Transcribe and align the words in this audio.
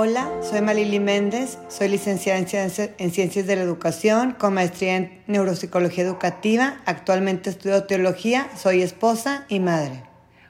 Hola, 0.00 0.30
soy 0.48 0.60
Malili 0.60 1.00
Méndez, 1.00 1.58
soy 1.66 1.88
licenciada 1.88 2.38
en 2.38 3.10
Ciencias 3.10 3.46
de 3.48 3.56
la 3.56 3.62
Educación 3.62 4.30
con 4.38 4.54
maestría 4.54 4.94
en 4.94 5.22
Neuropsicología 5.26 6.04
Educativa. 6.04 6.80
Actualmente 6.86 7.50
estudio 7.50 7.82
teología, 7.82 8.48
soy 8.56 8.82
esposa 8.82 9.44
y 9.48 9.58
madre. 9.58 10.04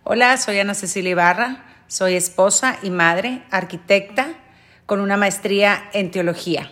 Hola, 0.05 0.37
soy 0.37 0.59
Ana 0.59 0.75
Cecilia 0.75 1.12
Ibarra, 1.12 1.65
soy 1.87 2.16
esposa 2.16 2.79
y 2.83 2.91
madre, 2.91 3.42
arquitecta 3.51 4.34
con 4.84 5.01
una 5.01 5.16
maestría 5.16 5.83
en 5.95 6.11
teología. 6.11 6.70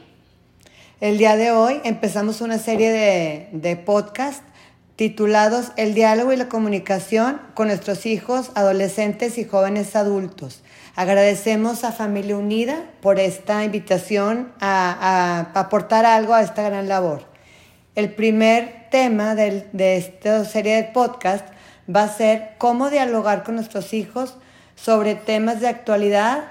El 1.01 1.17
día 1.17 1.37
de 1.37 1.53
hoy 1.53 1.81
empezamos 1.83 2.43
una 2.43 2.59
serie 2.59 2.93
de, 2.93 3.49
de 3.53 3.77
podcasts 3.77 4.43
titulados 4.97 5.73
El 5.79 5.95
diálogo 5.95 6.31
y 6.35 6.37
la 6.37 6.51
comunicación 6.51 7.41
con 7.55 7.69
nuestros 7.69 8.05
hijos, 8.05 8.51
adolescentes 8.55 9.39
y 9.39 9.45
jóvenes 9.45 9.97
adultos. 9.97 10.61
Agradecemos 10.97 11.85
a 11.85 11.93
Familia 11.93 12.39
Unida 12.39 12.83
por 13.03 13.21
esta 13.21 13.63
invitación 13.65 14.51
a, 14.61 15.51
aportar 15.53 16.07
algo 16.07 16.33
a 16.33 16.41
esta 16.41 16.63
gran 16.63 16.89
labor. 16.89 17.27
El 17.95 18.15
primer 18.15 18.89
tema 18.91 19.35
de 19.35 19.97
esta 19.99 20.43
serie 20.47 20.77
de 20.77 20.85
podcast 20.85 21.47
va 21.95 22.05
a 22.05 22.09
ser 22.09 22.53
cómo 22.57 22.89
dialogar 22.89 23.45
con 23.45 23.57
nuestros 23.57 23.93
hijos 23.93 24.39
sobre 24.75 25.15
temas 25.15 25.61
de 25.61 25.69
actualidad 25.69 26.45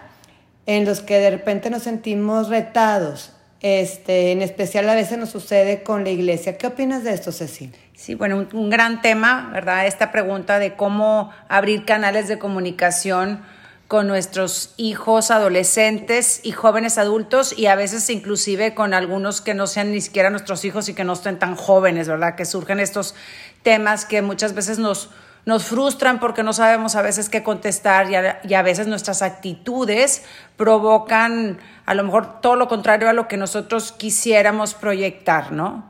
en 0.67 0.85
los 0.85 1.01
que 1.01 1.17
de 1.17 1.31
repente 1.31 1.71
nos 1.71 1.81
sentimos 1.81 2.47
retados. 2.49 3.31
Este, 3.61 4.31
en 4.31 4.43
especial 4.43 4.87
a 4.87 4.93
veces 4.93 5.17
nos 5.17 5.29
sucede 5.29 5.81
con 5.81 6.03
la 6.03 6.11
iglesia. 6.11 6.55
¿Qué 6.55 6.67
opinas 6.67 7.03
de 7.03 7.13
esto, 7.13 7.31
Ceci? 7.31 7.71
Sí, 7.95 8.13
bueno, 8.13 8.37
un, 8.37 8.49
un 8.53 8.69
gran 8.69 9.01
tema, 9.01 9.49
¿verdad? 9.51 9.87
Esta 9.87 10.11
pregunta 10.11 10.59
de 10.59 10.75
cómo 10.75 11.31
abrir 11.49 11.83
canales 11.83 12.27
de 12.27 12.37
comunicación 12.37 13.41
con 13.87 14.07
nuestros 14.07 14.73
hijos 14.77 15.29
adolescentes 15.29 16.39
y 16.43 16.51
jóvenes 16.51 16.97
adultos 16.97 17.57
y 17.57 17.67
a 17.67 17.75
veces 17.75 18.09
inclusive 18.09 18.73
con 18.73 18.93
algunos 18.95 19.41
que 19.41 19.53
no 19.53 19.67
sean 19.67 19.91
ni 19.91 20.01
siquiera 20.01 20.31
nuestros 20.31 20.65
hijos 20.65 20.89
y 20.89 20.95
que 20.95 21.03
no 21.03 21.13
estén 21.13 21.37
tan 21.37 21.55
jóvenes, 21.55 22.07
¿verdad? 22.07 22.35
Que 22.35 22.45
surgen 22.45 22.79
estos 22.79 23.13
temas 23.61 24.05
que 24.05 24.23
muchas 24.23 24.55
veces 24.55 24.79
nos, 24.79 25.11
nos 25.45 25.65
frustran 25.65 26.19
porque 26.19 26.41
no 26.41 26.51
sabemos 26.51 26.95
a 26.95 27.03
veces 27.03 27.29
qué 27.29 27.43
contestar 27.43 28.09
y 28.09 28.53
a, 28.55 28.61
veces 28.63 28.87
nuestras 28.87 29.21
actitudes 29.21 30.23
provocan 30.57 31.59
a 31.85 31.93
lo 31.93 32.03
mejor 32.03 32.41
todo 32.41 32.55
lo 32.55 32.67
contrario 32.67 33.07
a 33.07 33.13
lo 33.13 33.27
que 33.27 33.37
nosotros 33.37 33.91
quisiéramos 33.91 34.73
proyectar, 34.73 35.51
¿no? 35.51 35.85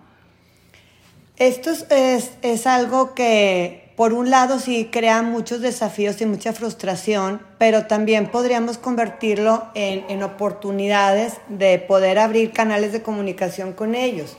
Esto 1.37 1.69
es, 1.69 1.85
es, 1.89 2.31
es 2.41 2.67
algo 2.67 3.13
que 3.13 3.84
por 3.95 4.13
un 4.13 4.29
lado 4.29 4.59
sí 4.59 4.89
crea 4.91 5.21
muchos 5.21 5.61
desafíos 5.61 6.19
y 6.21 6.25
mucha 6.25 6.51
frustración, 6.51 7.41
pero 7.57 7.85
también 7.85 8.29
podríamos 8.29 8.77
convertirlo 8.77 9.67
en, 9.73 10.03
en, 10.09 10.21
oportunidades 10.21 11.35
de 11.47 11.79
poder 11.79 12.19
abrir 12.19 12.51
canales 12.51 12.91
de 12.91 13.01
comunicación 13.01 13.71
con 13.73 13.95
ellos. 13.95 14.35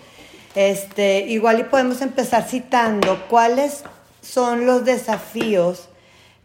Este, 0.55 1.21
igual 1.21 1.61
y 1.61 1.65
podemos 1.65 2.01
empezar 2.03 2.45
citando 2.49 3.25
cuáles 3.29 3.85
son 4.23 4.67
los 4.67 4.85
desafíos 4.85 5.89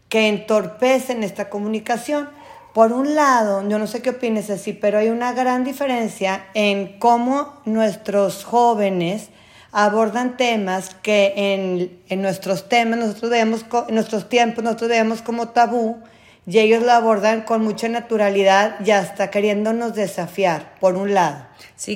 que 0.10 0.28
entorpecen 0.28 1.24
esta 1.24 1.50
comunicación. 1.50 2.30
Por 2.74 2.92
un 2.94 3.16
lado, 3.16 3.68
yo 3.68 3.80
no 3.80 3.88
sé 3.88 4.02
qué 4.02 4.12
opines 4.12 4.50
así, 4.50 4.74
pero 4.74 4.98
hay 4.98 5.10
una 5.10 5.34
gran 5.34 5.64
diferencia 5.64 6.46
en 6.54 7.00
cómo 7.00 7.62
nuestros 7.66 8.44
jóvenes 8.44 9.30
abordan 9.72 10.38
temas 10.38 10.96
que 10.96 11.34
en, 11.36 12.02
en 12.10 12.22
nuestros 12.22 12.68
temas, 12.68 13.00
nosotros 13.00 13.32
vemos, 13.32 13.66
en 13.88 13.96
nuestros 13.96 14.30
tiempos, 14.30 14.64
nosotros 14.64 14.90
vemos 14.90 15.22
como 15.22 15.50
tabú 15.50 16.02
y 16.46 16.60
ellos 16.60 16.84
lo 16.84 16.92
abordan 16.92 17.42
con 17.42 17.64
mucha 17.64 17.88
naturalidad 17.88 18.80
y 18.86 18.92
hasta 18.92 19.30
queriéndonos 19.30 19.96
desafiar, 19.96 20.76
por 20.80 20.96
un 20.96 21.14
lado. 21.14 21.46
Sí, 21.76 21.96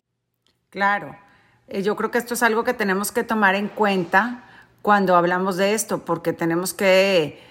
claro. 0.69 1.18
Eh, 1.68 1.81
yo 1.81 1.96
creo 1.96 2.12
que 2.12 2.18
esto 2.18 2.36
es 2.36 2.44
algo 2.44 2.63
que 2.63 2.74
tenemos 2.74 3.12
que 3.12 3.24
tomar 3.24 3.56
en 3.56 3.68
cuenta 3.68 4.44
cuando 4.81 5.16
hablamos 5.16 5.57
de 5.57 5.74
esto, 5.74 6.06
porque 6.06 6.31
tenemos 6.31 6.74
que 6.74 7.44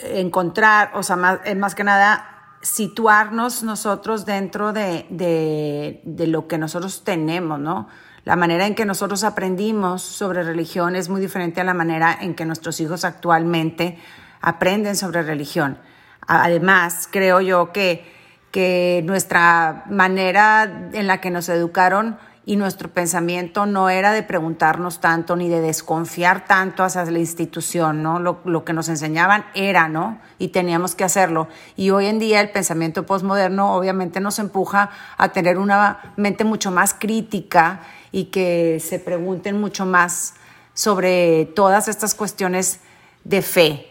encontrar, 0.00 0.90
o 0.94 1.02
sea, 1.02 1.16
más, 1.16 1.40
más 1.56 1.74
que 1.74 1.84
nada, 1.84 2.29
situarnos 2.62 3.62
nosotros 3.62 4.26
dentro 4.26 4.72
de, 4.72 5.06
de, 5.10 6.00
de 6.04 6.26
lo 6.26 6.46
que 6.46 6.58
nosotros 6.58 7.04
tenemos, 7.04 7.58
¿no? 7.58 7.88
La 8.24 8.36
manera 8.36 8.66
en 8.66 8.74
que 8.74 8.84
nosotros 8.84 9.24
aprendimos 9.24 10.02
sobre 10.02 10.42
religión 10.42 10.94
es 10.94 11.08
muy 11.08 11.20
diferente 11.20 11.60
a 11.62 11.64
la 11.64 11.72
manera 11.72 12.16
en 12.20 12.34
que 12.34 12.44
nuestros 12.44 12.78
hijos 12.80 13.04
actualmente 13.04 13.98
aprenden 14.42 14.94
sobre 14.94 15.22
religión. 15.22 15.78
Además, 16.26 17.08
creo 17.10 17.40
yo 17.40 17.72
que, 17.72 18.04
que 18.50 19.02
nuestra 19.06 19.84
manera 19.88 20.90
en 20.92 21.06
la 21.06 21.20
que 21.20 21.30
nos 21.30 21.48
educaron 21.48 22.18
y 22.46 22.56
nuestro 22.56 22.88
pensamiento 22.90 23.66
no 23.66 23.90
era 23.90 24.12
de 24.12 24.22
preguntarnos 24.22 25.00
tanto 25.00 25.36
ni 25.36 25.48
de 25.48 25.60
desconfiar 25.60 26.46
tanto 26.46 26.82
hacia 26.82 27.04
la 27.04 27.18
institución, 27.18 28.02
¿no? 28.02 28.18
Lo, 28.18 28.40
lo, 28.44 28.64
que 28.64 28.72
nos 28.72 28.88
enseñaban 28.88 29.44
era, 29.54 29.88
¿no? 29.88 30.18
Y 30.38 30.48
teníamos 30.48 30.94
que 30.94 31.04
hacerlo. 31.04 31.48
Y 31.76 31.90
hoy 31.90 32.06
en 32.06 32.18
día 32.18 32.40
el 32.40 32.50
pensamiento 32.50 33.04
postmoderno 33.04 33.74
obviamente 33.74 34.20
nos 34.20 34.38
empuja 34.38 34.90
a 35.18 35.28
tener 35.30 35.58
una 35.58 36.14
mente 36.16 36.44
mucho 36.44 36.70
más 36.70 36.94
crítica 36.94 37.80
y 38.10 38.24
que 38.26 38.80
se 38.80 38.98
pregunten 38.98 39.60
mucho 39.60 39.84
más 39.84 40.34
sobre 40.72 41.44
todas 41.54 41.88
estas 41.88 42.14
cuestiones 42.14 42.80
de 43.24 43.42
fe 43.42 43.89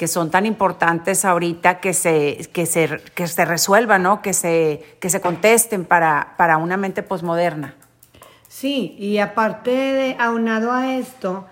que 0.00 0.08
son 0.08 0.30
tan 0.30 0.46
importantes 0.46 1.26
ahorita 1.26 1.78
que 1.78 1.92
se, 1.92 2.48
que 2.54 2.64
se, 2.64 3.02
que 3.14 3.28
se 3.28 3.44
resuelvan, 3.44 4.02
¿no? 4.02 4.22
que, 4.22 4.32
se, 4.32 4.96
que 4.98 5.10
se 5.10 5.20
contesten 5.20 5.84
para, 5.84 6.36
para 6.38 6.56
una 6.56 6.78
mente 6.78 7.02
posmoderna. 7.02 7.74
Sí, 8.48 8.96
y 8.98 9.18
aparte 9.18 9.70
de 9.70 10.16
aunado 10.18 10.72
a 10.72 10.96
esto, 10.96 11.44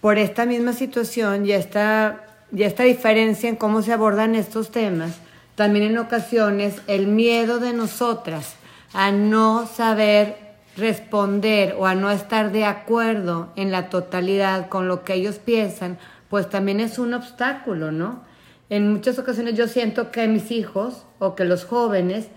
por 0.00 0.16
esta 0.16 0.46
misma 0.46 0.74
situación 0.74 1.44
y 1.44 1.50
esta, 1.50 2.20
y 2.52 2.62
esta 2.62 2.84
diferencia 2.84 3.48
en 3.48 3.56
cómo 3.56 3.82
se 3.82 3.92
abordan 3.92 4.36
estos 4.36 4.70
temas, 4.70 5.16
también 5.56 5.86
en 5.86 5.98
ocasiones 5.98 6.82
el 6.86 7.08
miedo 7.08 7.58
de 7.58 7.72
nosotras 7.72 8.54
a 8.92 9.10
no 9.10 9.66
saber 9.66 10.36
responder 10.76 11.74
o 11.76 11.86
a 11.86 11.96
no 11.96 12.12
estar 12.12 12.52
de 12.52 12.64
acuerdo 12.64 13.48
en 13.56 13.72
la 13.72 13.90
totalidad 13.90 14.68
con 14.68 14.86
lo 14.86 15.02
que 15.02 15.14
ellos 15.14 15.40
piensan, 15.40 15.98
pues 16.32 16.48
también 16.48 16.80
es 16.80 16.98
un 16.98 17.12
obstáculo, 17.12 17.92
¿no? 17.92 18.22
En 18.70 18.90
muchas 18.90 19.18
ocasiones 19.18 19.54
yo 19.54 19.68
siento 19.68 20.10
que 20.10 20.26
mis 20.28 20.50
hijos 20.50 21.04
o 21.18 21.34
que 21.34 21.44
los 21.44 21.66
jóvenes 21.66 22.28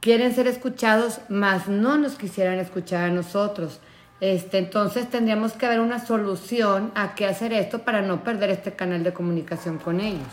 quieren 0.00 0.34
ser 0.34 0.46
escuchados, 0.46 1.20
mas 1.30 1.66
no 1.66 1.96
nos 1.96 2.16
quisieran 2.16 2.58
escuchar 2.58 3.04
a 3.04 3.10
nosotros. 3.10 3.80
Este, 4.20 4.58
entonces 4.58 5.08
tendríamos 5.08 5.54
que 5.54 5.64
haber 5.64 5.80
una 5.80 6.04
solución 6.04 6.92
a 6.94 7.14
qué 7.14 7.24
hacer 7.24 7.54
esto 7.54 7.78
para 7.78 8.02
no 8.02 8.24
perder 8.24 8.50
este 8.50 8.72
canal 8.72 9.04
de 9.04 9.14
comunicación 9.14 9.78
con 9.78 10.00
ellos. 10.00 10.28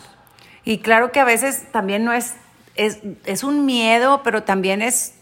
Y 0.66 0.80
claro 0.80 1.10
que 1.10 1.20
a 1.20 1.24
veces 1.24 1.72
también 1.72 2.04
no 2.04 2.12
es, 2.12 2.34
es, 2.74 2.98
es 3.24 3.42
un 3.42 3.64
miedo, 3.64 4.20
pero 4.22 4.42
también 4.42 4.82
es, 4.82 5.14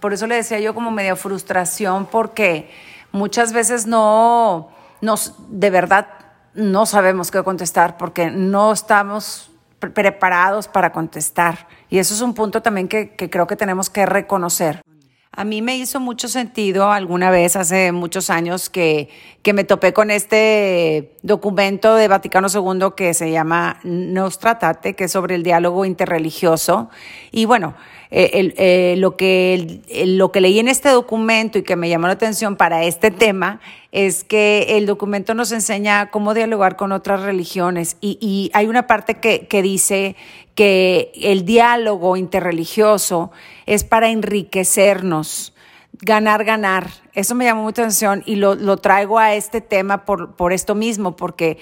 por 0.00 0.14
eso 0.14 0.26
le 0.26 0.36
decía 0.36 0.58
yo 0.58 0.74
como 0.74 0.90
media 0.90 1.16
frustración, 1.16 2.06
porque 2.06 2.70
muchas 3.12 3.52
veces 3.52 3.86
no, 3.86 4.70
nos, 5.02 5.34
de 5.50 5.68
verdad 5.68 6.15
no 6.56 6.86
sabemos 6.86 7.30
qué 7.30 7.42
contestar 7.42 7.96
porque 7.96 8.30
no 8.30 8.72
estamos 8.72 9.50
preparados 9.78 10.68
para 10.68 10.90
contestar. 10.90 11.68
Y 11.90 11.98
eso 11.98 12.14
es 12.14 12.20
un 12.20 12.34
punto 12.34 12.62
también 12.62 12.88
que, 12.88 13.14
creo 13.14 13.46
que 13.46 13.56
tenemos 13.56 13.90
que 13.90 14.06
reconocer. 14.06 14.82
A 15.32 15.44
mí 15.44 15.60
me 15.60 15.76
hizo 15.76 16.00
mucho 16.00 16.28
sentido 16.28 16.90
alguna 16.90 17.30
vez, 17.30 17.56
hace 17.56 17.92
muchos 17.92 18.30
años, 18.30 18.70
que, 18.70 19.10
que 19.42 19.52
me 19.52 19.64
topé 19.64 19.92
con 19.92 20.10
este 20.10 21.18
documento 21.22 21.94
de 21.94 22.08
Vaticano 22.08 22.48
II 22.48 22.92
que 22.96 23.12
se 23.12 23.30
llama 23.30 23.78
Nos 23.84 24.38
Tratate, 24.38 24.94
que 24.94 25.04
es 25.04 25.12
sobre 25.12 25.34
el 25.34 25.42
diálogo 25.42 25.84
interreligioso. 25.84 26.88
Y 27.32 27.44
bueno, 27.44 27.74
eh, 28.10 28.54
eh, 28.56 28.94
lo, 28.98 29.16
que, 29.16 29.80
lo 30.06 30.30
que 30.30 30.40
leí 30.40 30.58
en 30.58 30.68
este 30.68 30.90
documento 30.90 31.58
y 31.58 31.62
que 31.62 31.74
me 31.76 31.88
llamó 31.88 32.06
la 32.06 32.12
atención 32.12 32.56
para 32.56 32.84
este 32.84 33.10
tema 33.10 33.60
es 33.90 34.22
que 34.22 34.76
el 34.76 34.86
documento 34.86 35.34
nos 35.34 35.50
enseña 35.50 36.10
cómo 36.10 36.32
dialogar 36.32 36.76
con 36.76 36.92
otras 36.92 37.22
religiones 37.22 37.96
y, 38.00 38.50
hay 38.54 38.66
una 38.66 38.86
parte 38.86 39.14
que, 39.14 39.46
que, 39.46 39.62
dice 39.62 40.14
que 40.54 41.10
el 41.20 41.44
diálogo 41.44 42.16
interreligioso 42.16 43.32
es 43.66 43.82
para 43.82 44.08
enriquecernos, 44.10 45.52
ganar, 46.00 46.44
ganar. 46.44 46.88
Eso 47.14 47.34
me 47.34 47.44
llamó 47.44 47.62
mucha 47.62 47.82
atención 47.82 48.22
y 48.26 48.36
lo, 48.36 48.54
lo 48.54 48.76
traigo 48.76 49.18
a 49.18 49.34
este 49.34 49.60
tema 49.60 50.04
por, 50.04 50.36
por 50.36 50.52
esto 50.52 50.74
mismo, 50.74 51.16
porque 51.16 51.58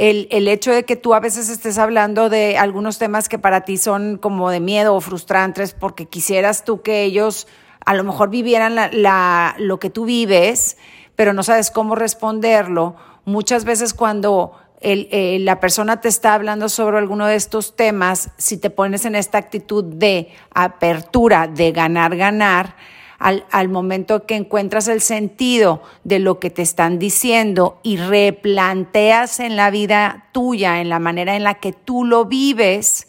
el, 0.00 0.28
el, 0.30 0.48
hecho 0.48 0.72
de 0.72 0.84
que 0.84 0.96
tú 0.96 1.12
a 1.12 1.20
veces 1.20 1.50
estés 1.50 1.76
hablando 1.76 2.30
de 2.30 2.56
algunos 2.56 2.98
temas 2.98 3.28
que 3.28 3.38
para 3.38 3.66
ti 3.66 3.76
son 3.76 4.16
como 4.16 4.48
de 4.48 4.58
miedo 4.58 4.94
o 4.94 5.00
frustrantes 5.02 5.74
porque 5.74 6.06
quisieras 6.06 6.64
tú 6.64 6.80
que 6.80 7.02
ellos 7.02 7.46
a 7.84 7.92
lo 7.92 8.02
mejor 8.02 8.30
vivieran 8.30 8.76
la, 8.76 9.54
lo 9.58 9.78
que 9.78 9.90
tú 9.90 10.06
vives, 10.06 10.78
pero 11.16 11.34
no 11.34 11.42
sabes 11.42 11.70
cómo 11.70 11.96
responderlo. 11.96 12.96
Muchas 13.26 13.66
veces 13.66 13.92
cuando 13.92 14.52
el, 14.80 15.06
eh, 15.10 15.38
la 15.40 15.60
persona 15.60 16.00
te 16.00 16.08
está 16.08 16.32
hablando 16.32 16.70
sobre 16.70 16.96
alguno 16.96 17.26
de 17.26 17.34
estos 17.34 17.76
temas, 17.76 18.30
si 18.38 18.56
te 18.56 18.70
pones 18.70 19.04
en 19.04 19.14
esta 19.14 19.36
actitud 19.36 19.84
de 19.84 20.30
apertura, 20.54 21.46
de 21.46 21.72
ganar, 21.72 22.16
ganar, 22.16 22.74
al, 23.20 23.44
al, 23.52 23.68
momento 23.68 24.26
que 24.26 24.34
encuentras 24.34 24.88
el 24.88 25.00
sentido 25.00 25.82
de 26.02 26.18
lo 26.18 26.40
que 26.40 26.50
te 26.50 26.62
están 26.62 26.98
diciendo 26.98 27.78
y 27.84 27.98
replanteas 27.98 29.38
en 29.38 29.54
la 29.54 29.70
vida 29.70 30.26
tuya, 30.32 30.80
en 30.80 30.88
la 30.88 30.98
manera 30.98 31.36
en 31.36 31.44
la 31.44 31.54
que 31.54 31.72
tú 31.72 32.04
lo 32.04 32.24
vives, 32.24 33.06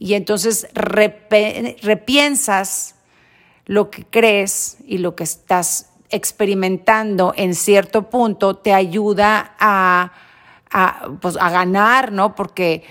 y 0.00 0.14
entonces 0.14 0.66
repiensas 1.82 2.96
lo 3.66 3.90
que 3.90 4.04
crees 4.06 4.78
y 4.86 4.96
lo 4.98 5.14
que 5.14 5.24
estás 5.24 5.90
experimentando 6.08 7.34
en 7.36 7.54
cierto 7.54 8.08
punto, 8.08 8.56
te 8.56 8.72
ayuda 8.72 9.54
a, 9.60 10.12
a, 10.70 11.08
pues, 11.20 11.36
a 11.38 11.50
ganar, 11.50 12.12
¿no? 12.12 12.34
Porque 12.34 12.82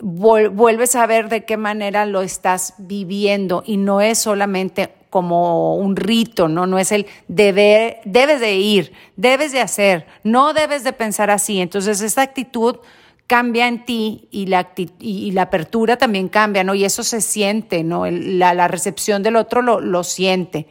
vuelves 0.00 0.96
a 0.96 1.06
ver 1.06 1.28
de 1.28 1.44
qué 1.44 1.56
manera 1.56 2.04
lo 2.04 2.20
estás 2.20 2.74
viviendo 2.78 3.62
y 3.64 3.76
no 3.76 4.00
es 4.00 4.18
solamente 4.18 4.92
como 5.16 5.76
un 5.76 5.96
rito, 5.96 6.46
¿no? 6.46 6.66
No 6.66 6.78
es 6.78 6.92
el 6.92 7.06
deber, 7.26 8.00
debes 8.04 8.38
de 8.38 8.56
ir, 8.56 8.92
debes 9.16 9.50
de 9.50 9.62
hacer, 9.62 10.06
no 10.24 10.52
debes 10.52 10.84
de 10.84 10.92
pensar 10.92 11.30
así. 11.30 11.62
Entonces, 11.62 12.02
esa 12.02 12.20
actitud 12.20 12.76
cambia 13.26 13.66
en 13.66 13.86
ti 13.86 14.28
y 14.30 14.44
la, 14.44 14.72
y 15.00 15.30
la 15.30 15.40
apertura 15.40 15.96
también 15.96 16.28
cambia, 16.28 16.64
¿no? 16.64 16.74
Y 16.74 16.84
eso 16.84 17.02
se 17.02 17.22
siente, 17.22 17.82
¿no? 17.82 18.04
la, 18.04 18.68
recepción 18.68 19.22
del 19.22 19.36
otro 19.36 19.62
lo, 19.62 19.80
lo 19.80 20.04
siente 20.04 20.66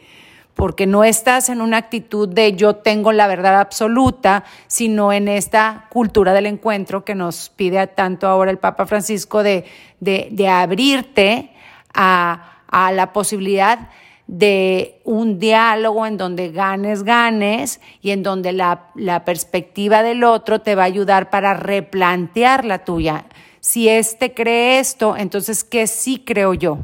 porque 0.54 0.86
no 0.86 1.02
estás 1.02 1.48
en 1.48 1.60
una 1.60 1.78
actitud 1.78 2.28
de 2.28 2.52
yo 2.52 2.76
tengo 2.76 3.10
la 3.10 3.26
verdad 3.26 3.58
absoluta, 3.58 4.44
sino 4.68 5.12
en 5.12 5.26
esta 5.26 5.86
cultura 5.90 6.32
del 6.34 6.46
encuentro 6.46 7.04
que 7.04 7.16
nos 7.16 7.48
pide 7.48 7.84
tanto 7.88 8.28
ahora 8.28 8.52
el 8.52 8.58
Papa 8.58 8.86
Francisco 8.86 9.42
de, 9.42 9.64
de, 9.98 10.28
de 10.30 10.48
abrirte 10.48 11.50
a, 11.92 12.62
a 12.68 12.92
la 12.92 13.12
posibilidad 13.12 13.90
de 14.26 15.00
un 15.04 15.38
diálogo 15.38 16.06
en 16.06 16.16
donde 16.16 16.50
ganes, 16.50 17.04
ganes 17.04 17.80
y 18.00 18.10
en 18.10 18.22
donde 18.22 18.52
la, 18.52 18.90
la, 18.94 19.24
perspectiva 19.24 20.02
del 20.02 20.24
otro 20.24 20.60
te 20.60 20.74
va 20.74 20.82
a 20.82 20.86
ayudar 20.86 21.30
para 21.30 21.54
replantear 21.54 22.64
la 22.64 22.84
tuya. 22.84 23.26
Si 23.60 23.88
éste 23.88 24.34
cree 24.34 24.80
esto, 24.80 25.16
entonces, 25.16 25.62
¿qué 25.62 25.86
sí 25.86 26.22
creo 26.24 26.54
yo? 26.54 26.78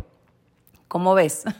¿Cómo 0.89 1.15
ves? 1.15 1.45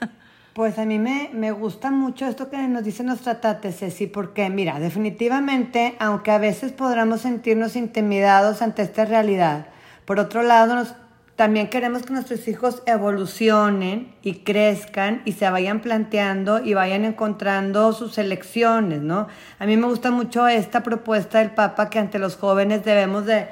Pues 0.55 0.79
a 0.79 0.85
mí 0.85 0.99
me, 0.99 1.31
me 1.33 1.51
gusta 1.51 1.91
mucho 1.91 2.27
esto 2.27 2.51
que 2.51 2.59
nos 2.69 2.85
dice 2.85 3.03
nuestra 3.03 3.41
tate, 3.41 3.73
Ceci, 3.73 4.07
porque 4.07 4.51
mira, 4.51 4.81
definitivamente, 4.81 5.97
aunque 5.99 6.31
a 6.31 6.37
veces 6.37 6.73
podamos 6.73 7.23
sentirnos 7.23 7.75
intimidados 7.75 8.61
ante 8.61 8.83
esta 8.83 9.07
realidad, 9.07 9.69
por 10.05 10.19
otro 10.19 10.43
lado, 10.43 10.75
nos 10.75 10.95
también 11.37 11.69
queremos 11.69 12.03
que 12.03 12.13
nuestros 12.13 12.47
hijos 12.47 12.83
evolucionen 12.87 14.15
y 14.23 14.41
crezcan 14.41 15.23
y 15.25 15.33
se 15.33 15.49
vayan 15.49 15.81
planteando 15.81 16.63
y 16.63 16.75
vayan 16.75 17.05
encontrando 17.05 17.93
sus 17.93 18.19
elecciones, 18.19 19.01
¿no? 19.01 19.29
A 19.59 19.67
mí 19.67 19.77
me 19.77 19.87
gusta 19.87 20.11
mucho 20.11 20.47
esta 20.47 20.83
propuesta 20.83 21.39
del 21.39 21.53
Papa 21.53 21.89
que 21.89 21.99
ante 21.99 22.19
los 22.19 22.37
jóvenes 22.37 22.85
debemos 22.85 23.25
de, 23.25 23.49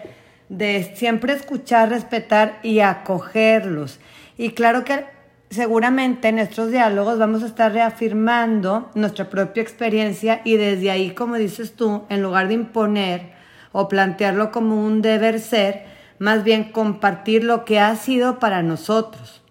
de 0.51 0.93
siempre 0.95 1.33
escuchar, 1.33 1.89
respetar 1.89 2.59
y 2.63 2.81
acogerlos. 2.81 3.99
Y 4.37 4.51
claro 4.51 4.85
que 4.85 5.07
seguramente 5.49 6.29
en 6.29 6.37
nuestros 6.37 6.71
diálogos 6.71 7.19
vamos 7.19 7.43
a 7.43 7.47
estar 7.47 7.73
reafirmando 7.73 8.91
nuestra 8.95 9.31
propia 9.31 9.63
experiencia 9.63 10.43
y 10.45 10.57
desde 10.57 10.91
ahí, 10.91 11.11
como 11.11 11.37
dices 11.37 11.73
tú, 11.73 12.05
en 12.09 12.23
lugar 12.23 12.49
de 12.49 12.55
imponer 12.55 13.33
o 13.73 13.89
plantearlo 13.89 14.53
como 14.53 14.85
un 14.85 15.03
deber 15.03 15.41
ser, 15.41 16.00
más 16.21 16.45
bien 16.45 16.65
compartir 16.65 17.43
lo 17.43 17.65
que 17.65 17.81
ha 17.81 17.97
sido 17.97 18.39
para 18.39 18.63
nosotros. 18.63 19.43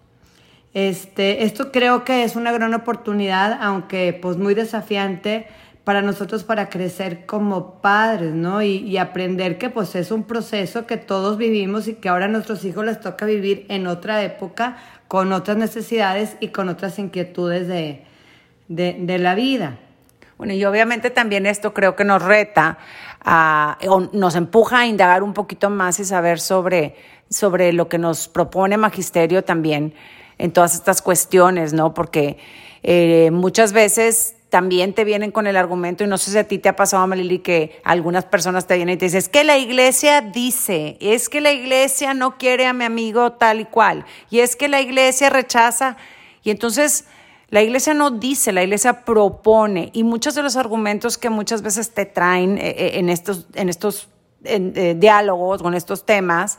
Este, 0.72 1.42
esto 1.42 1.72
creo 1.72 2.04
que 2.04 2.22
es 2.22 2.36
una 2.36 2.52
gran 2.52 2.72
oportunidad, 2.74 3.58
aunque 3.60 4.16
pues 4.22 4.36
muy 4.36 4.54
desafiante 4.54 5.48
para 5.82 6.00
nosotros 6.00 6.44
para 6.44 6.68
crecer 6.68 7.26
como 7.26 7.80
padres, 7.80 8.32
¿no? 8.34 8.62
Y, 8.62 8.76
y, 8.76 8.98
aprender 8.98 9.58
que 9.58 9.68
pues 9.68 9.96
es 9.96 10.12
un 10.12 10.22
proceso 10.22 10.86
que 10.86 10.96
todos 10.96 11.38
vivimos 11.38 11.88
y 11.88 11.94
que 11.94 12.08
ahora 12.08 12.26
a 12.26 12.28
nuestros 12.28 12.64
hijos 12.64 12.84
les 12.84 13.00
toca 13.00 13.26
vivir 13.26 13.66
en 13.68 13.88
otra 13.88 14.22
época, 14.22 14.76
con 15.08 15.32
otras 15.32 15.56
necesidades 15.56 16.36
y 16.38 16.48
con 16.48 16.68
otras 16.68 17.00
inquietudes 17.00 17.66
de, 17.66 18.04
de, 18.68 18.96
de 19.00 19.18
la 19.18 19.34
vida. 19.34 19.78
Bueno, 20.38 20.54
y 20.54 20.64
obviamente 20.64 21.10
también 21.10 21.46
esto 21.46 21.74
creo 21.74 21.96
que 21.96 22.04
nos 22.04 22.22
reta 22.22 22.78
nos 24.12 24.34
empuja 24.34 24.80
a 24.80 24.86
indagar 24.86 25.22
un 25.22 25.34
poquito 25.34 25.70
más 25.70 26.00
y 26.00 26.04
saber 26.04 26.40
sobre, 26.40 26.96
sobre 27.28 27.72
lo 27.72 27.88
que 27.88 27.98
nos 27.98 28.28
propone 28.28 28.76
Magisterio 28.76 29.44
también 29.44 29.94
en 30.38 30.52
todas 30.52 30.74
estas 30.74 31.02
cuestiones, 31.02 31.72
¿no? 31.72 31.92
Porque 31.92 32.38
eh, 32.82 33.30
muchas 33.30 33.72
veces 33.72 34.36
también 34.48 34.94
te 34.94 35.04
vienen 35.04 35.30
con 35.30 35.46
el 35.46 35.56
argumento, 35.56 36.02
y 36.02 36.06
no 36.08 36.18
sé 36.18 36.32
si 36.32 36.38
a 36.38 36.44
ti 36.44 36.58
te 36.58 36.68
ha 36.68 36.76
pasado, 36.76 37.06
Malili, 37.06 37.38
que 37.38 37.80
algunas 37.84 38.24
personas 38.24 38.66
te 38.66 38.74
vienen 38.76 38.94
y 38.96 38.98
te 38.98 39.04
dicen, 39.04 39.18
es 39.18 39.28
que 39.28 39.44
la 39.44 39.56
iglesia 39.58 40.22
dice, 40.22 40.96
es 41.00 41.28
que 41.28 41.40
la 41.40 41.52
iglesia 41.52 42.14
no 42.14 42.36
quiere 42.36 42.66
a 42.66 42.72
mi 42.72 42.84
amigo 42.84 43.32
tal 43.32 43.60
y 43.60 43.64
cual, 43.64 44.04
y 44.28 44.40
es 44.40 44.56
que 44.56 44.68
la 44.68 44.80
iglesia 44.80 45.30
rechaza, 45.30 45.96
y 46.42 46.50
entonces 46.50 47.04
la 47.50 47.62
iglesia 47.62 47.94
no 47.94 48.12
dice, 48.12 48.52
la 48.52 48.62
iglesia 48.62 49.04
propone 49.04 49.90
y 49.92 50.04
muchos 50.04 50.34
de 50.34 50.42
los 50.42 50.56
argumentos 50.56 51.18
que 51.18 51.30
muchas 51.30 51.62
veces 51.62 51.92
te 51.92 52.06
traen 52.06 52.58
eh, 52.58 52.70
eh, 52.70 52.90
en 52.94 53.10
estos, 53.10 53.46
en 53.54 53.68
estos 53.68 54.08
eh, 54.44 54.94
diálogos 54.96 55.62
con 55.62 55.74
estos 55.74 56.06
temas 56.06 56.58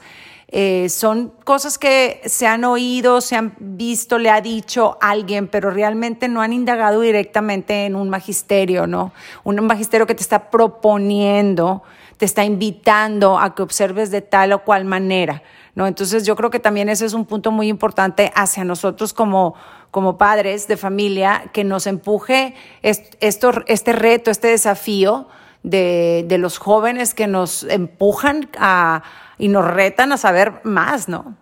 son 0.90 1.32
cosas 1.46 1.78
que 1.78 2.20
se 2.26 2.46
han 2.46 2.66
oído, 2.66 3.22
se 3.22 3.38
han 3.38 3.56
visto, 3.58 4.20
le 4.20 4.30
ha 4.30 4.42
dicho 4.42 4.98
alguien, 5.00 5.48
pero 5.48 5.72
realmente 5.72 6.28
no 6.28 6.42
han 6.42 6.52
indagado 6.52 7.00
directamente 7.00 7.86
en 7.86 7.96
un 7.96 8.10
magisterio, 8.10 8.86
¿no? 8.86 9.14
Un 9.46 9.66
magisterio 9.66 10.06
que 10.06 10.14
te 10.14 10.24
está 10.24 10.52
proponiendo, 10.52 11.84
te 12.18 12.26
está 12.26 12.44
invitando 12.44 13.40
a 13.40 13.56
que 13.56 13.62
observes 13.62 14.12
de 14.12 14.20
tal 14.20 14.52
o 14.52 14.66
cual 14.66 14.84
manera, 14.84 15.42
¿no? 15.76 15.88
Entonces 15.88 16.26
yo 16.26 16.36
creo 16.36 16.50
que 16.50 16.60
también 16.60 16.90
ese 16.90 17.06
es 17.06 17.14
un 17.14 17.26
punto 17.26 17.52
muy 17.52 17.68
importante 17.68 18.32
hacia 18.36 18.64
nosotros 18.64 19.14
como 19.14 19.56
como 19.92 20.18
padres 20.18 20.68
de 20.68 20.78
familia 20.78 21.44
que 21.54 21.64
nos 21.64 21.86
empuje 21.86 22.56
esto, 22.82 23.52
este 23.68 23.92
reto, 23.92 24.32
este 24.32 24.48
desafío 24.48 25.28
de, 25.64 26.26
de, 26.28 26.38
los 26.38 26.58
jóvenes 26.58 27.14
que 27.14 27.28
nos 27.28 27.64
empujan 27.66 28.50
a, 28.58 29.04
y 29.38 29.50
nos 29.50 29.66
retan 29.66 30.12
a 30.12 30.18
saber 30.18 30.62
más, 30.64 31.08
¿no? 31.08 31.36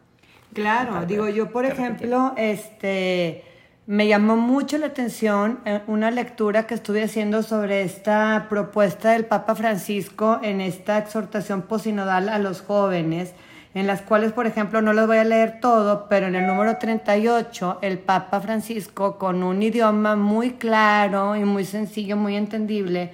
Claro, 0.54 1.06
digo 1.06 1.30
yo, 1.30 1.52
por 1.52 1.64
ejemplo, 1.66 2.34
este, 2.36 3.46
me 3.86 4.08
llamó 4.08 4.36
mucho 4.36 4.78
la 4.80 4.88
atención 4.88 5.60
eh, 5.64 5.82
una 5.88 6.10
lectura 6.12 6.66
que 6.66 6.74
estuve 6.74 7.04
haciendo 7.04 7.44
sobre 7.44 7.84
esta 7.84 8.48
propuesta 8.50 9.12
del 9.12 9.26
Papa 9.26 9.56
Francisco 9.56 10.40
en 10.42 10.60
esta 10.60 10.98
exhortación 10.98 11.62
posinodal 11.62 12.30
a 12.30 12.40
los 12.40 12.62
jóvenes 12.62 13.34
en 13.80 13.88
las 13.88 14.02
cuales, 14.02 14.34
por 14.34 14.46
ejemplo, 14.46 14.82
no 14.82 14.92
los 14.92 15.08
voy 15.08 15.18
a 15.18 15.24
leer 15.24 15.60
todo, 15.62 16.08
pero 16.10 16.28
en 16.28 16.36
el 16.36 16.46
número 16.46 16.78
38, 16.78 17.80
el 17.82 17.98
Papa 17.98 18.42
Francisco, 18.42 19.18
con 19.18 19.42
un 19.42 19.64
idioma 19.64 20.18
muy 20.18 20.52
claro 20.52 21.36
y 21.38 21.46
muy 21.46 21.64
sencillo, 21.64 22.18
muy 22.18 22.36
entendible, 22.36 23.14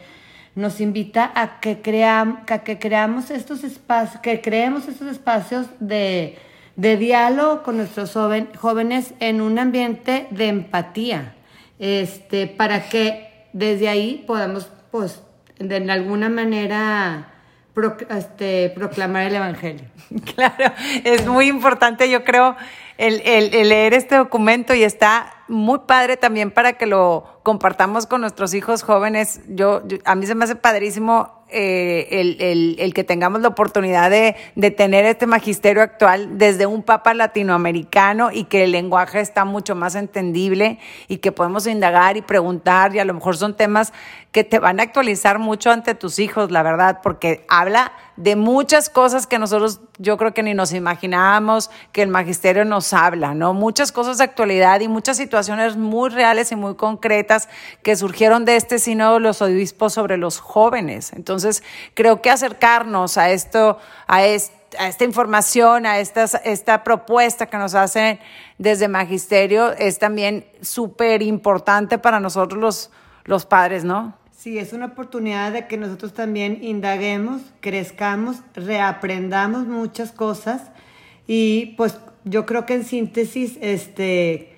nos 0.56 0.82
invita 0.82 1.32
a 1.36 1.60
que, 1.60 1.82
creamos 1.82 3.30
estos 3.30 3.64
espacios, 3.64 4.22
que 4.22 4.42
creemos 4.42 4.88
estos 4.88 5.08
espacios 5.08 5.68
de, 5.80 6.40
de 6.76 6.98
diálogo 6.98 7.62
con 7.62 7.78
nuestros 7.78 8.18
jóvenes 8.58 9.14
en 9.20 9.42
un 9.42 9.60
ambiente 9.60 10.28
de 10.32 10.48
empatía, 10.48 11.36
este, 11.78 12.48
para 12.48 12.90
que 12.90 13.48
desde 13.54 13.88
ahí 13.88 14.24
podamos, 14.26 14.72
pues, 14.90 15.22
de 15.60 15.92
alguna 15.92 16.30
manera 16.30 17.35
este, 18.10 18.70
proclamar 18.76 19.24
el 19.24 19.36
Evangelio. 19.36 19.86
Claro, 20.36 20.74
es 21.04 21.26
muy 21.26 21.48
importante, 21.48 22.10
yo 22.10 22.24
creo, 22.24 22.56
el, 22.98 23.52
leer 23.68 23.94
este 23.94 24.16
documento 24.16 24.74
y 24.74 24.84
está 24.84 25.34
muy 25.48 25.80
padre 25.80 26.18
también 26.18 26.52
para 26.52 26.74
que 26.74 26.86
lo 26.86 27.40
compartamos 27.44 28.08
con 28.08 28.22
nuestros 28.22 28.54
hijos 28.54 28.84
jóvenes. 28.84 29.42
Yo, 29.48 29.84
a 30.06 30.16
mí 30.16 30.26
se 30.26 30.36
me 30.36 30.46
hace 30.46 30.56
padrísimo 30.56 31.44
eh, 31.50 32.08
el, 32.12 32.76
el, 32.80 32.94
que 32.94 33.04
tengamos 33.04 33.42
la 33.42 33.50
oportunidad 33.50 34.10
de, 34.10 34.36
de, 34.56 34.72
tener 34.72 35.06
este 35.06 35.28
magisterio 35.28 35.84
actual 35.84 36.40
desde 36.40 36.66
un 36.66 36.82
papa 36.82 37.14
latinoamericano 37.14 38.32
y 38.32 38.46
que 38.46 38.64
el 38.64 38.72
lenguaje 38.72 39.20
está 39.20 39.46
mucho 39.46 39.76
más 39.76 39.94
entendible 39.94 40.80
y 41.08 41.18
que 41.18 41.32
podemos 41.32 41.68
indagar 41.68 42.18
y 42.18 42.24
preguntar 42.24 42.96
y 42.96 43.00
a 43.00 43.06
lo 43.06 43.14
mejor 43.14 43.38
son 43.38 43.56
temas 43.56 43.94
que 44.36 44.44
te 44.44 44.60
van 44.60 44.82
a 44.82 44.84
actualizar 44.84 45.40
mucho 45.40 45.72
ante 45.72 45.96
tus 45.96 46.20
hijos, 46.20 46.52
la 46.52 46.62
verdad, 46.62 47.00
porque 47.02 47.46
habla 47.48 47.94
de 48.18 48.36
muchas 48.36 48.90
cosas 48.90 49.28
que 49.28 49.40
nosotros 49.40 49.80
yo 49.98 50.18
creo 50.18 50.34
que 50.34 50.44
ni 50.44 50.54
nos 50.54 50.74
imaginábamos 50.74 51.72
que 51.94 52.02
el 52.02 52.10
magisterio 52.10 52.66
nos 52.66 52.92
habla, 52.92 53.34
¿no? 53.34 53.54
Muchas 53.54 53.94
cosas 53.94 54.18
de 54.18 54.26
actualidad 54.26 54.82
y 54.82 54.90
muchas 54.90 55.16
situaciones 55.16 55.78
muy 55.78 56.10
reales 56.10 56.52
y 56.52 56.58
muy 56.58 56.76
concretas 56.76 57.48
que 57.82 57.96
surgieron 57.96 58.44
de 58.44 58.58
este 58.58 58.78
sínodo 58.78 59.14
de 59.14 59.20
los 59.22 59.42
obispos 59.42 59.94
sobre 59.94 60.18
los 60.18 60.40
jóvenes. 60.40 61.14
Entonces, 61.14 61.64
creo 61.94 62.22
que 62.22 62.30
acercarnos 62.30 63.18
a 63.18 63.30
esto, 63.30 63.78
a 64.08 64.26
esta 64.26 65.06
información, 65.06 65.86
a 65.86 66.00
estas, 66.00 66.42
esta 66.44 66.84
propuesta 66.84 67.46
que 67.46 67.56
nos 67.56 67.74
hacen 67.74 68.20
desde 68.58 68.90
Magisterio 68.90 69.72
es 69.72 69.98
también 69.98 70.46
súper 70.60 71.22
importante 71.22 71.98
para 71.98 72.20
nosotros 72.20 72.90
los 73.24 73.46
padres, 73.46 73.86
¿no? 73.86 74.14
Sí, 74.46 74.60
es 74.60 74.74
una 74.74 74.86
oportunidad 74.86 75.54
de 75.54 75.66
que 75.66 75.76
nosotros 75.76 76.14
también 76.14 76.64
indaguemos, 76.64 77.42
crezcamos, 77.62 78.44
reaprendamos 78.54 79.66
muchas 79.66 80.12
cosas 80.12 80.70
y 81.26 81.74
pues 81.78 81.98
yo 82.26 82.46
creo 82.46 82.68
que 82.68 82.76
en 82.76 82.86
síntesis 82.86 83.58
este, 83.60 84.56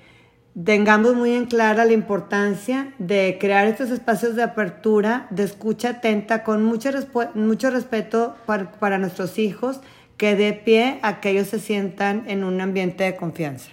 tengamos 0.62 1.16
muy 1.16 1.32
en 1.34 1.46
clara 1.46 1.86
la 1.86 1.94
importancia 1.94 2.92
de 2.98 3.38
crear 3.40 3.66
estos 3.66 3.90
espacios 3.90 4.36
de 4.36 4.44
apertura, 4.44 5.26
de 5.30 5.44
escucha 5.44 5.92
atenta, 5.92 6.44
con 6.44 6.66
mucho, 6.66 6.90
mucho 7.34 7.70
respeto 7.70 8.36
para, 8.46 8.74
para 8.74 8.98
nuestros 8.98 9.40
hijos, 9.40 9.80
que 10.18 10.36
dé 10.36 10.52
pie 10.52 11.00
a 11.02 11.22
que 11.22 11.30
ellos 11.30 11.48
se 11.48 11.60
sientan 11.60 12.26
en 12.28 12.44
un 12.44 12.60
ambiente 12.60 13.06
de 13.06 13.16
confianza. 13.16 13.70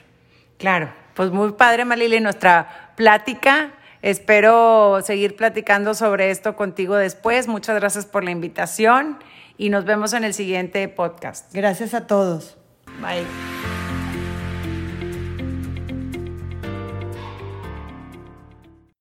Claro, 0.59 0.93
pues 1.15 1.33
muy 1.33 1.55
padre, 1.55 1.85
Malili, 1.85 2.21
nuestra 2.21 2.93
plática. 2.95 3.73
Espero 4.05 5.01
seguir 5.03 5.35
platicando 5.35 5.95
sobre 5.95 6.31
esto 6.31 6.57
contigo 6.57 6.95
después. 6.95 7.49
Muchas 7.49 7.75
gracias 7.77 8.05
por 8.05 8.23
la 8.23 8.33
invitación 8.33 9.19
y 9.57 9.71
nos 9.71 9.87
vemos 9.87 10.13
en 10.13 10.25
el 10.25 10.35
siguiente 10.35 10.87
podcast. 10.89 11.51
Gracias 11.55 11.95
a 11.95 12.07
todos. 12.07 12.59
Bye. 13.01 13.64